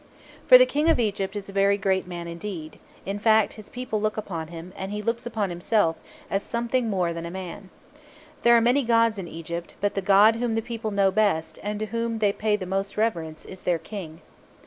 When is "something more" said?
6.41-7.13